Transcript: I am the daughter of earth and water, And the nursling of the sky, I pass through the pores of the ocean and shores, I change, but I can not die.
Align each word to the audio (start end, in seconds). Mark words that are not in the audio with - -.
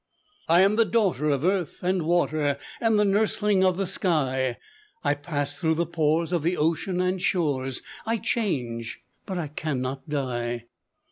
I 0.49 0.61
am 0.61 0.77
the 0.77 0.85
daughter 0.85 1.29
of 1.29 1.45
earth 1.45 1.83
and 1.83 2.01
water, 2.07 2.57
And 2.79 2.97
the 2.97 3.05
nursling 3.05 3.63
of 3.63 3.77
the 3.77 3.85
sky, 3.85 4.57
I 5.03 5.13
pass 5.13 5.53
through 5.53 5.75
the 5.75 5.85
pores 5.85 6.31
of 6.31 6.41
the 6.41 6.57
ocean 6.57 6.99
and 6.99 7.21
shores, 7.21 7.83
I 8.03 8.17
change, 8.17 9.03
but 9.27 9.37
I 9.37 9.47
can 9.49 9.79
not 9.79 10.09
die. 10.09 10.65